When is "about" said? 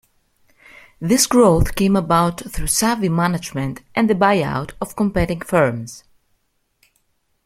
1.95-2.39